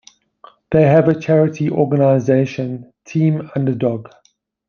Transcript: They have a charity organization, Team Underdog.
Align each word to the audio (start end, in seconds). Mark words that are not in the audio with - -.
They 0.71 0.81
have 0.87 1.09
a 1.09 1.19
charity 1.19 1.69
organization, 1.69 2.91
Team 3.05 3.51
Underdog. 3.55 4.09